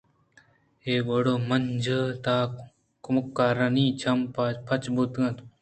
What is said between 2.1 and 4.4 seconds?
تہا کمکارانی چم